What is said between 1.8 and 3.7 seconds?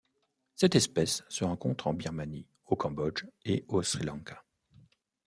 en Birmanie, au Cambodge et